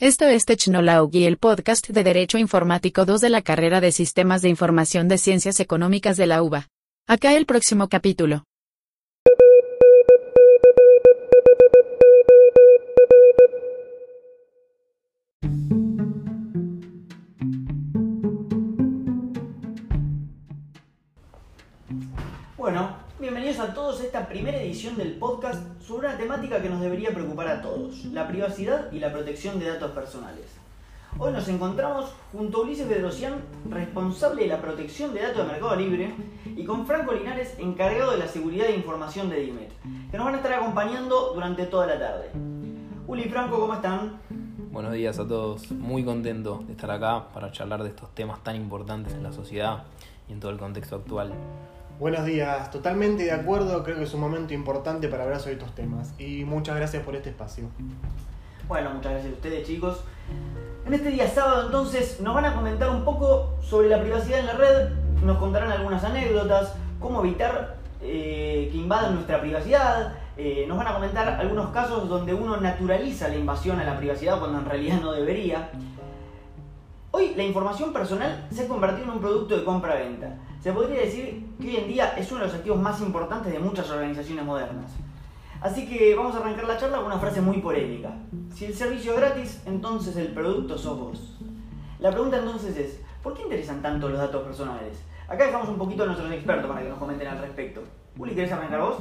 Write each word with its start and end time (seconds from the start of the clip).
Esto 0.00 0.26
es 0.26 0.44
Technology, 0.44 1.26
el 1.26 1.38
podcast 1.38 1.88
de 1.88 2.04
Derecho 2.04 2.38
Informático 2.38 3.04
2 3.04 3.20
de 3.20 3.30
la 3.30 3.42
carrera 3.42 3.80
de 3.80 3.90
Sistemas 3.90 4.42
de 4.42 4.48
Información 4.48 5.08
de 5.08 5.18
Ciencias 5.18 5.58
Económicas 5.58 6.16
de 6.16 6.28
la 6.28 6.40
UBA. 6.40 6.68
Acá 7.08 7.34
el 7.34 7.46
próximo 7.46 7.88
capítulo. 7.88 8.44
Esta 24.18 24.30
primera 24.30 24.60
edición 24.60 24.96
del 24.96 25.12
podcast 25.12 25.80
sobre 25.80 26.08
una 26.08 26.18
temática 26.18 26.60
que 26.60 26.68
nos 26.68 26.80
debería 26.80 27.10
preocupar 27.10 27.46
a 27.46 27.62
todos, 27.62 28.04
la 28.06 28.26
privacidad 28.26 28.90
y 28.90 28.98
la 28.98 29.12
protección 29.12 29.60
de 29.60 29.68
datos 29.68 29.92
personales. 29.92 30.46
Hoy 31.18 31.32
nos 31.32 31.46
encontramos 31.46 32.12
junto 32.32 32.58
a 32.58 32.60
Ulises 32.62 32.88
Bedrosian, 32.88 33.34
responsable 33.70 34.42
de 34.42 34.48
la 34.48 34.60
protección 34.60 35.14
de 35.14 35.22
datos 35.22 35.46
de 35.46 35.52
Mercado 35.52 35.76
Libre, 35.76 36.12
y 36.44 36.64
con 36.64 36.84
Franco 36.84 37.12
Linares, 37.12 37.54
encargado 37.60 38.10
de 38.10 38.18
la 38.18 38.26
seguridad 38.26 38.66
de 38.66 38.74
información 38.74 39.30
de 39.30 39.38
DIMET, 39.38 39.70
que 40.10 40.16
nos 40.16 40.26
van 40.26 40.34
a 40.34 40.38
estar 40.38 40.52
acompañando 40.54 41.32
durante 41.32 41.66
toda 41.66 41.86
la 41.86 42.00
tarde. 42.00 42.32
Uli 43.06 43.22
y 43.22 43.28
Franco, 43.28 43.60
¿cómo 43.60 43.74
están? 43.74 44.18
Buenos 44.72 44.94
días 44.94 45.16
a 45.20 45.28
todos, 45.28 45.70
muy 45.70 46.04
contento 46.04 46.64
de 46.66 46.72
estar 46.72 46.90
acá 46.90 47.28
para 47.32 47.52
charlar 47.52 47.84
de 47.84 47.90
estos 47.90 48.12
temas 48.16 48.42
tan 48.42 48.56
importantes 48.56 49.14
en 49.14 49.22
la 49.22 49.30
sociedad 49.30 49.84
y 50.28 50.32
en 50.32 50.40
todo 50.40 50.50
el 50.50 50.58
contexto 50.58 50.96
actual. 50.96 51.34
Buenos 51.98 52.24
días, 52.26 52.70
totalmente 52.70 53.24
de 53.24 53.32
acuerdo, 53.32 53.82
creo 53.82 53.96
que 53.96 54.04
es 54.04 54.14
un 54.14 54.20
momento 54.20 54.54
importante 54.54 55.08
para 55.08 55.24
hablar 55.24 55.40
sobre 55.40 55.54
estos 55.54 55.74
temas 55.74 56.14
y 56.16 56.44
muchas 56.44 56.76
gracias 56.76 57.02
por 57.02 57.16
este 57.16 57.30
espacio. 57.30 57.64
Bueno, 58.68 58.90
muchas 58.90 59.14
gracias 59.14 59.32
a 59.32 59.34
ustedes 59.34 59.66
chicos. 59.66 60.04
En 60.86 60.94
este 60.94 61.08
día 61.10 61.28
sábado 61.28 61.66
entonces 61.66 62.20
nos 62.20 62.36
van 62.36 62.44
a 62.44 62.54
comentar 62.54 62.88
un 62.90 63.04
poco 63.04 63.56
sobre 63.60 63.88
la 63.88 64.00
privacidad 64.00 64.38
en 64.38 64.46
la 64.46 64.52
red, 64.52 64.90
nos 65.24 65.38
contarán 65.38 65.72
algunas 65.72 66.04
anécdotas, 66.04 66.72
cómo 67.00 67.18
evitar 67.24 67.78
eh, 68.00 68.68
que 68.70 68.78
invadan 68.78 69.16
nuestra 69.16 69.40
privacidad, 69.40 70.14
eh, 70.36 70.66
nos 70.68 70.78
van 70.78 70.86
a 70.86 70.94
comentar 70.94 71.28
algunos 71.28 71.70
casos 71.70 72.08
donde 72.08 72.32
uno 72.32 72.58
naturaliza 72.58 73.26
la 73.26 73.34
invasión 73.34 73.80
a 73.80 73.84
la 73.84 73.96
privacidad 73.96 74.38
cuando 74.38 74.60
en 74.60 74.66
realidad 74.66 75.00
no 75.00 75.10
debería. 75.10 75.68
Hoy 77.10 77.32
la 77.36 77.42
información 77.42 77.92
personal 77.92 78.46
se 78.50 78.64
ha 78.64 78.68
convertido 78.68 79.04
en 79.04 79.12
un 79.12 79.20
producto 79.20 79.56
de 79.56 79.64
compra-venta. 79.64 80.36
Se 80.60 80.72
podría 80.72 81.00
decir 81.00 81.46
que 81.58 81.68
hoy 81.68 81.76
en 81.76 81.88
día 81.88 82.14
es 82.18 82.30
uno 82.30 82.40
de 82.40 82.46
los 82.48 82.54
activos 82.54 82.78
más 82.78 83.00
importantes 83.00 83.50
de 83.50 83.58
muchas 83.58 83.88
organizaciones 83.88 84.44
modernas. 84.44 84.92
Así 85.62 85.88
que 85.88 86.14
vamos 86.14 86.34
a 86.34 86.40
arrancar 86.40 86.68
la 86.68 86.76
charla 86.76 86.98
con 86.98 87.06
una 87.06 87.18
frase 87.18 87.40
muy 87.40 87.58
polémica. 87.58 88.12
Si 88.54 88.66
el 88.66 88.74
servicio 88.74 89.14
es 89.14 89.20
gratis, 89.20 89.62
entonces 89.64 90.16
el 90.16 90.28
producto 90.28 90.76
sos 90.76 91.00
vos. 91.00 91.38
La 91.98 92.10
pregunta 92.10 92.38
entonces 92.38 92.76
es, 92.76 93.00
¿por 93.22 93.32
qué 93.32 93.42
interesan 93.42 93.80
tanto 93.80 94.10
los 94.10 94.18
datos 94.18 94.42
personales? 94.42 95.02
Acá 95.26 95.46
dejamos 95.46 95.68
un 95.70 95.78
poquito 95.78 96.02
a 96.02 96.06
nuestros 96.06 96.30
expertos 96.30 96.70
para 96.70 96.82
que 96.82 96.90
nos 96.90 96.98
comenten 96.98 97.28
al 97.28 97.38
respecto. 97.38 97.82
Uli, 98.18 98.34
¿querés 98.34 98.52
arrancar 98.52 98.80
vos? 98.80 98.96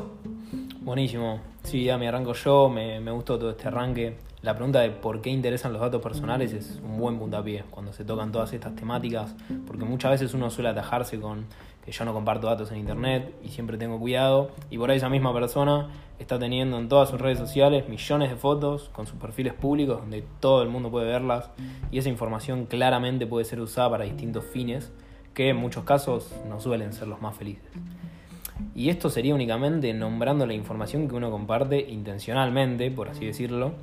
Buenísimo, 0.80 1.42
sí, 1.64 1.84
ya 1.84 1.98
me 1.98 2.08
arranco 2.08 2.34
yo, 2.34 2.70
me, 2.70 3.02
me 3.02 3.12
gustó 3.12 3.38
todo 3.38 3.52
este 3.52 3.68
arranque. 3.68 4.18
La 4.48 4.56
pregunta 4.56 4.80
de 4.80 4.92
por 4.92 5.20
qué 5.20 5.30
interesan 5.30 5.74
los 5.74 5.82
datos 5.82 6.02
personales 6.02 6.54
es 6.54 6.80
un 6.82 6.98
buen 6.98 7.20
puntapié 7.20 7.66
cuando 7.70 7.92
se 7.92 8.06
tocan 8.06 8.32
todas 8.32 8.54
estas 8.54 8.74
temáticas, 8.78 9.36
porque 9.68 9.84
muchas 9.84 10.12
veces 10.12 10.34
uno 10.34 10.50
suele 10.50 10.70
atajarse 10.70 11.20
con 11.20 11.48
que 11.84 11.92
yo 11.92 12.06
no 12.06 12.14
comparto 12.14 12.48
datos 12.48 12.72
en 12.72 12.78
internet 12.78 13.36
y 13.44 13.50
siempre 13.50 13.78
tengo 13.78 14.00
cuidado, 14.00 14.52
y 14.70 14.78
por 14.78 14.90
ahí 14.90 14.96
esa 14.96 15.10
misma 15.10 15.34
persona 15.34 15.90
está 16.18 16.40
teniendo 16.40 16.80
en 16.80 16.88
todas 16.88 17.10
sus 17.10 17.20
redes 17.20 17.40
sociales 17.40 17.90
millones 17.90 18.30
de 18.30 18.38
fotos 18.38 18.88
con 18.94 19.06
sus 19.06 19.20
perfiles 19.20 19.54
públicos 19.54 20.00
donde 20.00 20.24
todo 20.40 20.64
el 20.64 20.70
mundo 20.70 20.90
puede 20.90 21.08
verlas, 21.08 21.50
y 21.92 21.98
esa 21.98 22.08
información 22.08 22.68
claramente 22.68 23.28
puede 23.28 23.44
ser 23.44 23.60
usada 23.60 23.90
para 23.90 24.06
distintos 24.06 24.46
fines 24.46 24.94
que 25.34 25.50
en 25.50 25.58
muchos 25.58 25.84
casos 25.84 26.34
no 26.48 26.62
suelen 26.62 26.94
ser 26.94 27.10
los 27.10 27.22
más 27.22 27.36
felices. 27.36 27.70
Y 28.74 28.90
esto 28.90 29.10
sería 29.10 29.36
únicamente 29.36 29.94
nombrando 29.94 30.46
la 30.46 30.54
información 30.54 31.08
que 31.08 31.16
uno 31.16 31.30
comparte 31.30 31.80
intencionalmente, 31.80 32.90
por 32.90 33.10
así 33.10 33.26
decirlo, 33.26 33.74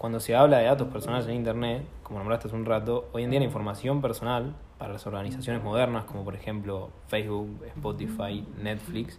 cuando 0.00 0.18
se 0.18 0.34
habla 0.34 0.56
de 0.56 0.64
datos 0.64 0.88
personales 0.88 1.26
en 1.28 1.34
Internet, 1.34 1.82
como 2.02 2.20
nombraste 2.20 2.48
hace 2.48 2.56
un 2.56 2.64
rato, 2.64 3.10
hoy 3.12 3.24
en 3.24 3.30
día 3.30 3.38
la 3.38 3.44
información 3.44 4.00
personal 4.00 4.54
para 4.78 4.94
las 4.94 5.06
organizaciones 5.06 5.62
modernas, 5.62 6.04
como 6.04 6.24
por 6.24 6.34
ejemplo 6.34 6.88
Facebook, 7.08 7.60
Spotify, 7.66 8.42
Netflix, 8.62 9.18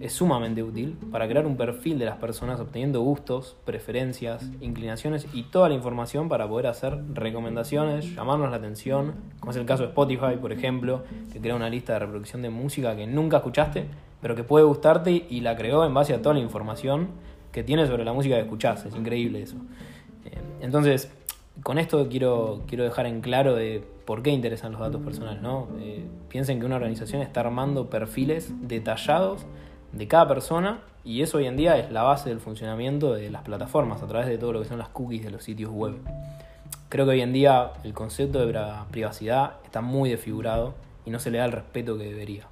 es 0.00 0.12
sumamente 0.12 0.64
útil 0.64 0.98
para 1.12 1.28
crear 1.28 1.46
un 1.46 1.56
perfil 1.56 2.00
de 2.00 2.06
las 2.06 2.16
personas 2.16 2.58
obteniendo 2.58 3.00
gustos, 3.00 3.56
preferencias, 3.64 4.50
inclinaciones 4.60 5.28
y 5.32 5.44
toda 5.44 5.68
la 5.68 5.76
información 5.76 6.28
para 6.28 6.48
poder 6.48 6.66
hacer 6.66 6.98
recomendaciones, 7.14 8.16
llamarnos 8.16 8.50
la 8.50 8.56
atención, 8.56 9.14
como 9.38 9.52
es 9.52 9.56
el 9.56 9.66
caso 9.66 9.84
de 9.84 9.90
Spotify, 9.90 10.36
por 10.40 10.50
ejemplo, 10.50 11.04
que 11.32 11.40
crea 11.40 11.54
una 11.54 11.70
lista 11.70 11.92
de 11.92 12.00
reproducción 12.00 12.42
de 12.42 12.50
música 12.50 12.96
que 12.96 13.06
nunca 13.06 13.36
escuchaste, 13.36 13.86
pero 14.20 14.34
que 14.34 14.42
puede 14.42 14.64
gustarte 14.64 15.26
y 15.30 15.42
la 15.42 15.54
creó 15.54 15.84
en 15.84 15.94
base 15.94 16.12
a 16.12 16.20
toda 16.20 16.34
la 16.34 16.40
información 16.40 17.10
que 17.52 17.62
tiene 17.62 17.86
sobre 17.86 18.04
la 18.04 18.12
música 18.12 18.34
que 18.34 18.42
escuchás. 18.42 18.84
Es 18.84 18.96
increíble 18.96 19.42
eso. 19.42 19.58
Entonces, 20.60 21.10
con 21.62 21.78
esto 21.78 22.08
quiero, 22.08 22.62
quiero 22.66 22.84
dejar 22.84 23.06
en 23.06 23.20
claro 23.20 23.54
de 23.54 23.82
por 24.04 24.22
qué 24.22 24.30
interesan 24.30 24.72
los 24.72 24.80
datos 24.80 25.02
personales. 25.02 25.42
¿no? 25.42 25.68
Eh, 25.80 26.04
piensen 26.28 26.60
que 26.60 26.66
una 26.66 26.76
organización 26.76 27.22
está 27.22 27.40
armando 27.40 27.90
perfiles 27.90 28.52
detallados 28.62 29.44
de 29.92 30.06
cada 30.06 30.28
persona 30.28 30.80
y 31.04 31.22
eso 31.22 31.38
hoy 31.38 31.46
en 31.46 31.56
día 31.56 31.78
es 31.78 31.90
la 31.90 32.02
base 32.02 32.28
del 32.28 32.40
funcionamiento 32.40 33.14
de 33.14 33.30
las 33.30 33.42
plataformas 33.42 34.02
a 34.02 34.06
través 34.06 34.28
de 34.28 34.38
todo 34.38 34.52
lo 34.52 34.60
que 34.60 34.68
son 34.68 34.78
las 34.78 34.88
cookies 34.88 35.24
de 35.24 35.30
los 35.30 35.42
sitios 35.42 35.70
web. 35.70 35.96
Creo 36.88 37.04
que 37.04 37.12
hoy 37.12 37.20
en 37.20 37.32
día 37.32 37.72
el 37.84 37.92
concepto 37.92 38.44
de 38.44 38.54
privacidad 38.90 39.54
está 39.64 39.80
muy 39.80 40.10
desfigurado 40.10 40.74
y 41.04 41.10
no 41.10 41.18
se 41.18 41.30
le 41.30 41.38
da 41.38 41.46
el 41.46 41.52
respeto 41.52 41.98
que 41.98 42.04
debería. 42.04 42.46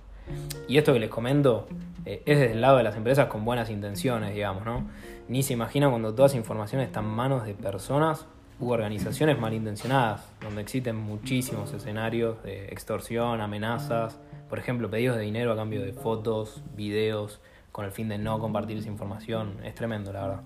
Y 0.68 0.78
esto 0.78 0.92
que 0.92 0.98
les 0.98 1.10
comento 1.10 1.66
eh, 2.04 2.22
es 2.24 2.38
desde 2.38 2.52
el 2.52 2.60
lado 2.60 2.78
de 2.78 2.82
las 2.82 2.96
empresas 2.96 3.26
con 3.26 3.44
buenas 3.44 3.70
intenciones, 3.70 4.34
digamos, 4.34 4.64
¿no? 4.64 4.86
Ni 5.28 5.42
se 5.42 5.52
imagina 5.52 5.90
cuando 5.90 6.14
toda 6.14 6.26
esa 6.26 6.36
información 6.36 6.80
está 6.80 7.00
en 7.00 7.06
manos 7.06 7.44
de 7.44 7.54
personas 7.54 8.26
u 8.58 8.70
organizaciones 8.70 9.38
malintencionadas, 9.38 10.24
donde 10.40 10.62
existen 10.62 10.96
muchísimos 10.96 11.72
escenarios 11.72 12.42
de 12.42 12.66
extorsión, 12.66 13.40
amenazas, 13.40 14.18
por 14.48 14.58
ejemplo, 14.58 14.88
pedidos 14.88 15.16
de 15.16 15.22
dinero 15.22 15.52
a 15.52 15.56
cambio 15.56 15.82
de 15.82 15.92
fotos, 15.92 16.62
videos, 16.74 17.40
con 17.72 17.84
el 17.84 17.92
fin 17.92 18.08
de 18.08 18.16
no 18.16 18.38
compartir 18.38 18.78
esa 18.78 18.88
información. 18.88 19.58
Es 19.62 19.74
tremendo, 19.74 20.10
la 20.10 20.22
verdad. 20.22 20.42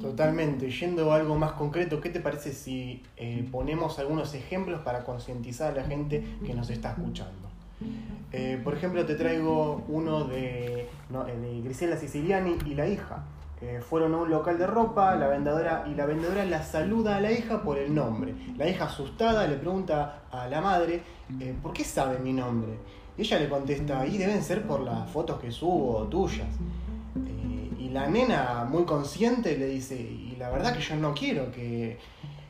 Totalmente. 0.00 0.68
Yendo 0.70 1.12
a 1.12 1.16
algo 1.16 1.36
más 1.36 1.52
concreto, 1.52 2.00
¿qué 2.00 2.10
te 2.10 2.18
parece 2.18 2.52
si 2.52 3.04
eh, 3.16 3.46
ponemos 3.52 4.00
algunos 4.00 4.34
ejemplos 4.34 4.80
para 4.80 5.04
concientizar 5.04 5.72
a 5.72 5.82
la 5.82 5.84
gente 5.84 6.24
que 6.44 6.54
nos 6.54 6.70
está 6.70 6.94
escuchando? 6.94 7.51
Eh, 8.32 8.58
por 8.64 8.74
ejemplo, 8.74 9.04
te 9.04 9.14
traigo 9.14 9.84
uno 9.88 10.24
de, 10.24 10.88
de 11.10 11.60
Grisela 11.62 11.96
Siciliani 11.96 12.56
y 12.64 12.74
la 12.74 12.86
hija. 12.86 13.24
fueron 13.88 14.14
a 14.14 14.18
un 14.18 14.30
local 14.30 14.58
de 14.58 14.66
ropa, 14.66 15.14
la 15.16 15.28
vendedora 15.28 15.84
y 15.86 15.94
la 15.94 16.06
vendedora 16.06 16.44
la 16.44 16.62
saluda 16.62 17.16
a 17.16 17.20
la 17.20 17.30
hija 17.30 17.62
por 17.62 17.78
el 17.78 17.94
nombre. 17.94 18.34
La 18.56 18.68
hija 18.68 18.86
asustada 18.86 19.46
le 19.46 19.56
pregunta 19.56 20.22
a 20.30 20.48
la 20.48 20.60
madre, 20.60 21.02
eh, 21.40 21.54
¿por 21.62 21.72
qué 21.72 21.84
sabe 21.84 22.18
mi 22.18 22.32
nombre? 22.32 22.72
Y 23.16 23.22
ella 23.22 23.38
le 23.38 23.48
contesta, 23.48 24.06
y 24.06 24.16
deben 24.16 24.42
ser 24.42 24.62
por 24.62 24.80
las 24.80 25.08
fotos 25.10 25.38
que 25.38 25.50
subo 25.50 26.04
tuyas. 26.08 26.48
Eh, 27.16 27.70
y 27.78 27.90
la 27.90 28.08
nena, 28.08 28.66
muy 28.68 28.84
consciente, 28.84 29.58
le 29.58 29.66
dice, 29.66 29.94
y 29.94 30.36
la 30.38 30.50
verdad 30.50 30.74
que 30.74 30.80
yo 30.80 30.96
no 30.96 31.12
quiero 31.12 31.52
que, 31.52 31.98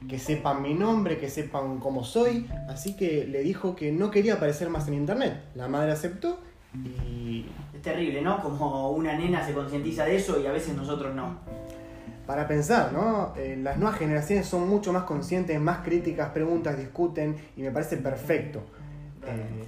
que 0.09 0.19
sepan 0.19 0.63
mi 0.63 0.75
nombre, 0.75 1.19
que 1.19 1.29
sepan 1.29 1.79
cómo 1.79 2.05
soy, 2.05 2.49
así 2.69 2.97
que 2.97 3.27
le 3.27 3.41
dijo 3.43 3.77
que 3.77 3.93
no 3.93 4.11
quería 4.11 4.35
aparecer 4.35 4.69
más 4.69 4.89
en 4.89 4.95
internet. 4.95 5.43
La 5.55 5.69
madre 5.69 5.93
aceptó 5.93 6.39
y... 6.75 7.47
Es 7.75 7.83
terrible, 7.83 8.23
¿no? 8.23 8.41
Como 8.41 8.91
una 8.91 9.17
nena 9.17 9.45
se 9.45 9.53
concientiza 9.53 10.05
de 10.05 10.17
eso 10.17 10.41
y 10.41 10.47
a 10.47 10.53
veces 10.53 10.75
nosotros 10.75 11.15
no. 11.15 11.39
Para 12.27 12.47
pensar, 12.47 12.93
¿no? 12.93 13.35
Eh, 13.37 13.59
las 13.61 13.79
nuevas 13.79 13.99
generaciones 13.99 14.47
son 14.47 14.69
mucho 14.69 14.93
más 14.93 15.03
conscientes, 15.05 15.61
más 15.61 15.79
críticas, 15.79 16.31
preguntas, 16.31 16.79
discuten 16.79 17.37
y 17.56 17.62
me 17.62 17.71
parece 17.71 17.97
perfecto. 17.97 18.62
Eh, 19.26 19.67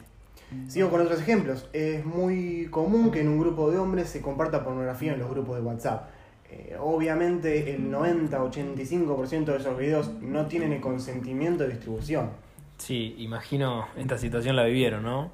sigo 0.68 0.90
con 0.90 1.00
otros 1.00 1.20
ejemplos. 1.20 1.68
Es 1.72 2.04
muy 2.04 2.68
común 2.70 3.10
que 3.10 3.20
en 3.20 3.28
un 3.28 3.40
grupo 3.40 3.70
de 3.70 3.78
hombres 3.78 4.08
se 4.08 4.20
comparta 4.20 4.64
pornografía 4.64 5.12
en 5.12 5.18
los 5.18 5.28
grupos 5.28 5.56
de 5.56 5.62
WhatsApp. 5.62 6.08
Eh, 6.54 6.76
obviamente 6.78 7.74
el 7.74 7.90
90-85% 7.90 9.44
de 9.44 9.56
esos 9.56 9.76
videos 9.76 10.10
no 10.20 10.46
tienen 10.46 10.72
el 10.72 10.80
consentimiento 10.80 11.64
de 11.64 11.70
distribución. 11.70 12.30
Sí, 12.78 13.16
imagino 13.18 13.88
esta 13.96 14.16
situación 14.18 14.54
la 14.54 14.64
vivieron, 14.64 15.02
¿no? 15.02 15.30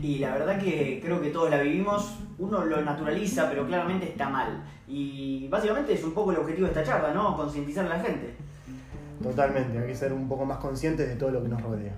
Y 0.00 0.18
la 0.18 0.32
verdad 0.32 0.60
que 0.60 1.00
creo 1.02 1.20
que 1.20 1.30
todos 1.30 1.50
la 1.50 1.60
vivimos, 1.60 2.16
uno 2.38 2.64
lo 2.64 2.82
naturaliza, 2.82 3.48
pero 3.48 3.66
claramente 3.66 4.08
está 4.08 4.28
mal. 4.28 4.64
Y 4.88 5.46
básicamente 5.48 5.92
es 5.92 6.02
un 6.02 6.12
poco 6.12 6.32
el 6.32 6.38
objetivo 6.38 6.66
de 6.66 6.72
esta 6.72 6.84
charla, 6.84 7.14
¿no? 7.14 7.36
Concientizar 7.36 7.86
a 7.86 7.96
la 7.96 8.00
gente. 8.00 8.34
Totalmente, 9.22 9.78
hay 9.78 9.86
que 9.86 9.94
ser 9.94 10.12
un 10.12 10.28
poco 10.28 10.44
más 10.44 10.58
conscientes 10.58 11.08
de 11.08 11.14
todo 11.14 11.30
lo 11.30 11.42
que 11.42 11.48
nos 11.48 11.62
rodea. 11.62 11.94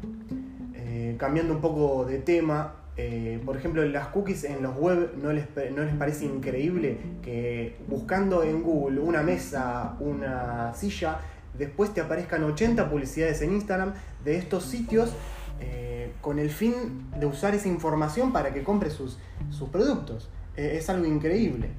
Eh, 0.74 1.16
cambiando 1.18 1.54
un 1.54 1.60
poco 1.60 2.04
de 2.04 2.18
tema, 2.18 2.74
eh, 2.96 3.40
por 3.44 3.56
ejemplo, 3.56 3.84
las 3.84 4.08
cookies 4.08 4.44
en 4.44 4.62
los 4.62 4.76
web 4.76 5.14
no 5.20 5.32
les, 5.32 5.46
no 5.74 5.82
les 5.82 5.94
parece 5.94 6.26
increíble 6.26 6.98
que 7.22 7.76
buscando 7.88 8.42
en 8.44 8.62
Google 8.62 9.00
una 9.00 9.22
mesa, 9.22 9.96
una 9.98 10.72
silla, 10.74 11.18
después 11.58 11.92
te 11.92 12.00
aparezcan 12.00 12.44
80 12.44 12.88
publicidades 12.88 13.42
en 13.42 13.52
Instagram 13.52 13.94
de 14.24 14.36
estos 14.36 14.64
sitios 14.64 15.12
eh, 15.60 16.12
con 16.20 16.38
el 16.38 16.50
fin 16.50 17.08
de 17.18 17.26
usar 17.26 17.54
esa 17.54 17.68
información 17.68 18.32
para 18.32 18.54
que 18.54 18.62
compre 18.62 18.90
sus, 18.90 19.18
sus 19.50 19.68
productos. 19.70 20.28
Eh, 20.56 20.76
es 20.78 20.88
algo 20.88 21.06
increíble. 21.06 21.70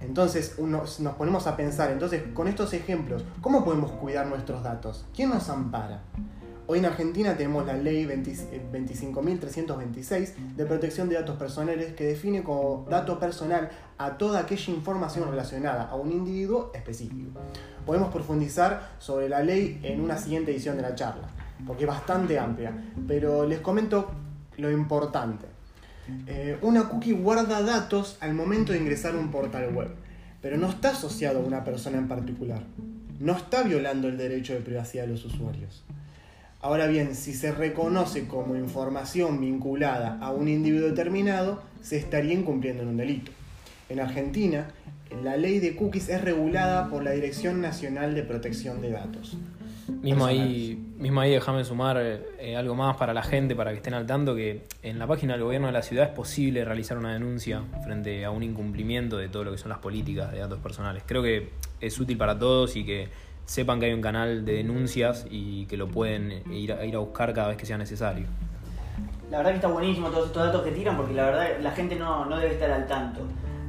Entonces 0.00 0.58
nos 0.58 0.98
ponemos 1.16 1.46
a 1.46 1.56
pensar, 1.56 1.90
entonces 1.90 2.22
con 2.34 2.48
estos 2.48 2.74
ejemplos, 2.74 3.24
¿cómo 3.40 3.64
podemos 3.64 3.90
cuidar 3.92 4.26
nuestros 4.26 4.62
datos? 4.62 5.06
¿Quién 5.14 5.30
nos 5.30 5.48
ampara? 5.48 6.02
Hoy 6.66 6.78
en 6.78 6.86
Argentina 6.86 7.36
tenemos 7.36 7.66
la 7.66 7.74
ley 7.74 8.06
25.326 8.06 10.34
de 10.56 10.64
protección 10.64 11.10
de 11.10 11.16
datos 11.16 11.36
personales 11.36 11.92
que 11.92 12.04
define 12.04 12.42
como 12.42 12.86
dato 12.88 13.18
personal 13.18 13.68
a 13.98 14.16
toda 14.16 14.40
aquella 14.40 14.72
información 14.72 15.28
relacionada 15.28 15.82
a 15.82 15.94
un 15.94 16.10
individuo 16.10 16.72
específico. 16.74 17.38
Podemos 17.84 18.10
profundizar 18.10 18.92
sobre 18.98 19.28
la 19.28 19.42
ley 19.42 19.78
en 19.82 20.00
una 20.00 20.16
siguiente 20.16 20.52
edición 20.52 20.76
de 20.76 20.82
la 20.82 20.94
charla, 20.94 21.28
porque 21.66 21.84
es 21.84 21.88
bastante 21.88 22.38
amplia, 22.38 22.72
pero 23.06 23.46
les 23.46 23.60
comento 23.60 24.10
lo 24.56 24.70
importante. 24.70 25.44
Eh, 26.26 26.58
una 26.62 26.88
cookie 26.88 27.12
guarda 27.12 27.62
datos 27.62 28.16
al 28.20 28.32
momento 28.32 28.72
de 28.72 28.78
ingresar 28.78 29.14
a 29.14 29.18
un 29.18 29.30
portal 29.30 29.74
web, 29.74 29.90
pero 30.40 30.56
no 30.56 30.70
está 30.70 30.92
asociado 30.92 31.40
a 31.40 31.42
una 31.42 31.62
persona 31.62 31.98
en 31.98 32.08
particular. 32.08 32.62
No 33.20 33.36
está 33.36 33.64
violando 33.64 34.08
el 34.08 34.16
derecho 34.16 34.54
de 34.54 34.60
privacidad 34.60 35.04
de 35.04 35.10
los 35.10 35.26
usuarios. 35.26 35.84
Ahora 36.64 36.86
bien, 36.86 37.14
si 37.14 37.34
se 37.34 37.52
reconoce 37.52 38.26
como 38.26 38.56
información 38.56 39.38
vinculada 39.38 40.18
a 40.22 40.30
un 40.30 40.48
individuo 40.48 40.88
determinado, 40.88 41.60
se 41.82 41.98
estaría 41.98 42.32
incumpliendo 42.32 42.82
en 42.82 42.88
un 42.88 42.96
delito. 42.96 43.30
En 43.90 44.00
Argentina, 44.00 44.68
la 45.22 45.36
ley 45.36 45.58
de 45.58 45.76
cookies 45.76 46.08
es 46.08 46.22
regulada 46.22 46.88
por 46.88 47.04
la 47.04 47.10
Dirección 47.10 47.60
Nacional 47.60 48.14
de 48.14 48.22
Protección 48.22 48.80
de 48.80 48.92
Datos. 48.92 49.36
Mismo 50.00 50.24
ahí, 50.24 50.82
mismo 50.96 51.20
ahí 51.20 51.32
déjame 51.32 51.64
sumar 51.64 51.98
eh, 52.00 52.56
algo 52.56 52.74
más 52.74 52.96
para 52.96 53.12
la 53.12 53.22
gente, 53.22 53.54
para 53.54 53.72
que 53.72 53.76
estén 53.76 53.92
al 53.92 54.06
tanto, 54.06 54.34
que 54.34 54.62
en 54.82 54.98
la 54.98 55.06
página 55.06 55.34
del 55.34 55.42
gobierno 55.42 55.66
de 55.66 55.74
la 55.74 55.82
ciudad 55.82 56.06
es 56.06 56.12
posible 56.12 56.64
realizar 56.64 56.96
una 56.96 57.12
denuncia 57.12 57.60
frente 57.84 58.24
a 58.24 58.30
un 58.30 58.42
incumplimiento 58.42 59.18
de 59.18 59.28
todo 59.28 59.44
lo 59.44 59.52
que 59.52 59.58
son 59.58 59.68
las 59.68 59.80
políticas 59.80 60.32
de 60.32 60.38
datos 60.38 60.60
personales. 60.60 61.02
Creo 61.04 61.22
que 61.22 61.50
es 61.82 62.00
útil 62.00 62.16
para 62.16 62.38
todos 62.38 62.74
y 62.76 62.86
que 62.86 63.08
sepan 63.46 63.80
que 63.80 63.86
hay 63.86 63.92
un 63.92 64.00
canal 64.00 64.44
de 64.44 64.54
denuncias 64.54 65.26
y 65.30 65.66
que 65.66 65.76
lo 65.76 65.88
pueden 65.88 66.42
ir 66.52 66.72
a, 66.72 66.98
buscar 66.98 67.32
cada 67.32 67.48
vez 67.48 67.56
que 67.56 67.66
sea 67.66 67.78
necesario. 67.78 68.26
La 69.30 69.38
verdad 69.38 69.50
que 69.52 69.56
está 69.56 69.68
buenísimo 69.68 70.08
todos 70.08 70.26
estos 70.26 70.46
datos 70.46 70.62
que 70.62 70.70
tiran 70.70 70.96
porque 70.96 71.14
la 71.14 71.26
verdad 71.26 71.48
la 71.60 71.70
gente 71.72 71.96
no, 71.96 72.24
no 72.26 72.38
debe 72.38 72.54
estar 72.54 72.70
al 72.70 72.86
tanto. 72.86 73.20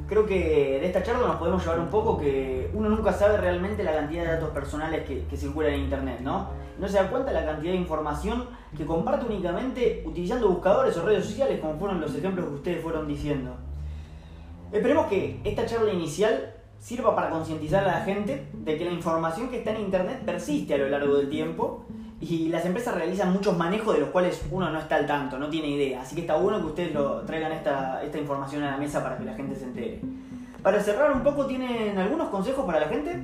Creo 0.07 0.25
que 0.25 0.79
de 0.79 0.85
esta 0.85 1.01
charla 1.01 1.25
nos 1.25 1.37
podemos 1.37 1.63
llevar 1.63 1.79
un 1.79 1.89
poco 1.89 2.19
que 2.19 2.69
uno 2.73 2.89
nunca 2.89 3.11
sabe 3.11 3.37
realmente 3.37 3.83
la 3.83 3.93
cantidad 3.93 4.23
de 4.23 4.31
datos 4.33 4.49
personales 4.49 5.03
que, 5.03 5.25
que 5.25 5.35
circulan 5.35 5.73
en 5.73 5.79
Internet, 5.81 6.19
¿no? 6.21 6.49
No 6.77 6.87
se 6.87 6.97
da 6.97 7.09
cuenta 7.09 7.31
la 7.31 7.43
cantidad 7.43 7.71
de 7.71 7.79
información 7.79 8.45
que 8.77 8.85
comparte 8.85 9.25
únicamente 9.25 10.03
utilizando 10.05 10.49
buscadores 10.49 10.95
o 10.97 11.05
redes 11.05 11.25
sociales, 11.25 11.59
como 11.59 11.79
fueron 11.79 12.01
los 12.01 12.13
ejemplos 12.13 12.47
que 12.47 12.53
ustedes 12.53 12.83
fueron 12.83 13.07
diciendo. 13.07 13.55
Esperemos 14.71 15.07
que 15.07 15.39
esta 15.43 15.65
charla 15.65 15.91
inicial 15.91 16.54
sirva 16.79 17.15
para 17.15 17.29
concientizar 17.29 17.83
a 17.83 17.87
la 17.87 18.01
gente 18.01 18.47
de 18.53 18.77
que 18.77 18.85
la 18.85 18.91
información 18.91 19.49
que 19.49 19.59
está 19.59 19.71
en 19.71 19.81
Internet 19.81 20.19
persiste 20.25 20.73
a 20.75 20.77
lo 20.77 20.89
largo 20.89 21.15
del 21.17 21.29
tiempo 21.29 21.85
y 22.21 22.47
las 22.49 22.65
empresas 22.65 22.95
realizan 22.95 23.33
muchos 23.33 23.57
manejos 23.57 23.93
de 23.93 24.01
los 24.01 24.09
cuales 24.09 24.41
uno 24.49 24.69
no 24.69 24.79
está 24.79 24.95
al 24.95 25.05
tanto, 25.05 25.37
no 25.37 25.49
tiene 25.49 25.69
idea. 25.69 26.01
Así 26.01 26.15
que 26.15 26.21
está 26.21 26.35
bueno 26.35 26.59
que 26.59 26.67
ustedes 26.67 26.93
lo 26.93 27.21
traigan 27.21 27.51
esta, 27.51 28.03
esta 28.03 28.17
información 28.17 28.63
a 28.63 28.71
la 28.71 28.77
mesa 28.77 29.03
para 29.03 29.17
que 29.17 29.25
la 29.25 29.33
gente 29.33 29.55
se 29.55 29.65
entere. 29.65 30.01
Para 30.63 30.81
cerrar 30.81 31.11
un 31.11 31.21
poco, 31.21 31.45
¿tienen 31.45 31.97
algunos 31.97 32.29
consejos 32.29 32.65
para 32.65 32.79
la 32.79 32.87
gente? 32.87 33.21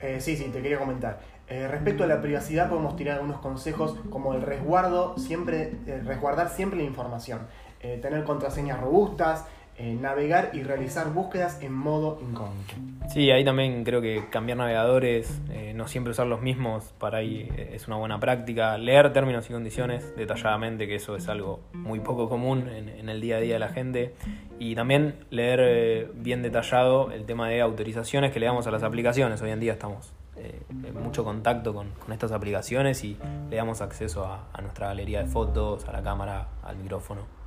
Eh, 0.00 0.20
sí, 0.20 0.36
sí, 0.36 0.44
te 0.52 0.60
quería 0.60 0.78
comentar. 0.78 1.20
Eh, 1.46 1.68
respecto 1.68 2.02
a 2.02 2.06
la 2.08 2.20
privacidad, 2.20 2.68
podemos 2.68 2.96
tirar 2.96 3.18
algunos 3.18 3.40
consejos 3.40 3.94
como 4.10 4.34
el 4.34 4.42
resguardo, 4.42 5.16
siempre, 5.16 5.76
eh, 5.86 6.02
resguardar 6.04 6.48
siempre 6.48 6.78
la 6.78 6.84
información, 6.84 7.46
tener 7.80 8.22
contraseñas 8.22 8.80
robustas, 8.80 9.44
eh, 9.78 9.96
navegar 9.98 10.50
y 10.52 10.62
realizar 10.62 11.12
búsquedas 11.14 11.62
en 11.62 11.72
modo 11.72 12.18
incógnito. 12.20 12.74
Sí, 13.08 13.30
ahí 13.30 13.42
también 13.42 13.84
creo 13.84 14.02
que 14.02 14.28
cambiar 14.28 14.58
navegadores, 14.58 15.40
eh, 15.50 15.72
no 15.74 15.88
siempre 15.88 16.10
usar 16.10 16.26
los 16.26 16.42
mismos, 16.42 16.92
para 16.98 17.18
ahí 17.18 17.48
eh, 17.56 17.70
es 17.72 17.88
una 17.88 17.96
buena 17.96 18.20
práctica. 18.20 18.76
Leer 18.76 19.14
términos 19.14 19.48
y 19.48 19.52
condiciones 19.54 20.14
detalladamente, 20.14 20.86
que 20.86 20.96
eso 20.96 21.16
es 21.16 21.26
algo 21.28 21.60
muy 21.72 22.00
poco 22.00 22.28
común 22.28 22.68
en, 22.68 23.08
el 23.08 23.20
día 23.22 23.38
a 23.38 23.40
día 23.40 23.54
de 23.54 23.58
la 23.60 23.70
gente. 23.70 24.14
Y 24.58 24.74
también 24.74 25.14
leer 25.30 26.10
bien 26.14 26.42
detallado 26.42 27.10
el 27.10 27.24
tema 27.24 27.48
de 27.48 27.62
autorizaciones 27.62 28.30
que 28.30 28.40
le 28.40 28.46
damos 28.46 28.66
a 28.66 28.70
las 28.70 28.82
aplicaciones. 28.82 29.40
Hoy 29.40 29.50
en 29.50 29.60
día 29.60 29.72
estamos 29.72 30.12
en 30.36 31.02
mucho 31.02 31.24
contacto 31.24 31.72
con, 31.72 31.92
estas 32.12 32.32
aplicaciones 32.32 33.02
y 33.04 33.16
le 33.48 33.56
damos 33.56 33.80
acceso 33.80 34.26
a 34.26 34.60
nuestra 34.60 34.88
galería 34.88 35.22
de 35.22 35.26
fotos, 35.28 35.88
a 35.88 35.92
la 35.92 36.02
cámara, 36.02 36.48
al 36.62 36.76
micrófono. 36.76 37.41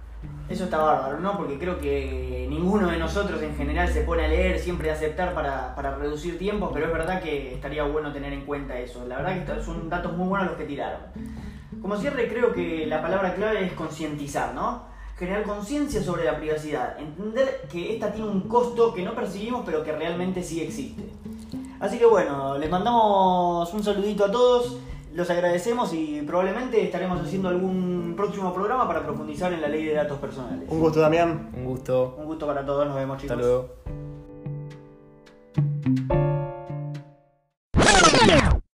Eso 0.48 0.66
está 0.66 0.78
bárbaro, 0.78 1.20
¿no? 1.20 1.36
Porque 1.38 1.58
creo 1.58 1.80
que 1.80 2.46
ninguno 2.50 2.90
de 2.90 2.98
nosotros 2.98 3.42
en 3.42 3.56
general 3.56 3.88
se 3.88 4.02
pone 4.02 4.26
a 4.26 4.28
leer, 4.28 4.60
siempre 4.60 4.92
a 4.92 4.94
aceptar 4.94 5.34
para, 5.34 5.74
para 5.74 5.96
reducir 5.96 6.38
tiempos, 6.38 6.70
pero 6.74 6.86
es 6.86 6.92
verdad 6.92 7.22
que 7.22 7.54
estaría 7.54 7.84
bueno 7.84 8.14
tener 8.14 8.32
en 8.32 8.46
cuenta 8.46 8.78
eso. 8.80 9.06
La 9.08 9.18
verdad 9.18 9.58
que 9.58 9.64
son 9.64 9.90
datos 9.90 10.16
muy 10.16 10.28
buenos 10.28 10.50
los 10.50 10.58
que 10.58 10.66
tiraron. 10.66 11.00
Como 11.82 11.98
cierre, 11.98 12.28
creo 12.28 12.54
que 12.54 12.86
la 12.86 13.02
palabra 13.02 13.36
clave 13.36 13.66
es 13.66 13.74
concientizar, 13.74 14.54
¿no? 14.54 14.84
Generar 15.18 15.44
conciencia 15.44 16.02
sobre 16.02 16.26
la 16.26 16.38
privacidad, 16.38 17.00
entender 17.00 17.68
que 17.72 17.94
esta 17.94 18.12
tiene 18.12 18.30
un 18.30 18.42
costo 18.42 18.94
que 18.94 19.04
no 19.04 19.16
percibimos, 19.16 19.64
pero 19.66 19.84
que 19.84 19.92
realmente 19.94 20.44
sí 20.44 20.62
existe. 20.62 21.04
Así 21.80 21.98
que 21.98 22.06
bueno, 22.06 22.58
les 22.58 22.70
mandamos 22.70 23.74
un 23.74 23.84
saludito 23.84 24.26
a 24.26 24.32
todos 24.32 24.78
los 25.16 25.30
agradecemos 25.30 25.94
y 25.94 26.22
probablemente 26.22 26.84
estaremos 26.84 27.22
haciendo 27.22 27.48
algún 27.48 28.16
próximo 28.18 28.54
programa 28.54 28.86
para 28.86 29.02
profundizar 29.04 29.54
en 29.54 29.62
la 29.62 29.70
ley 29.70 29.86
de 29.86 29.94
datos 29.94 30.20
personales. 30.20 30.68
Un 30.70 30.82
gusto, 30.82 31.00
Damián. 31.00 31.52
Un 31.56 31.64
gusto. 31.64 32.18
Un 32.20 32.26
gusto 32.26 32.46
para 32.46 32.66
todos. 32.66 32.86
Nos 32.86 32.98
vemos, 32.98 33.22
chicos. 33.22 33.38
Hasta 33.38 33.42
luego. 33.42 33.70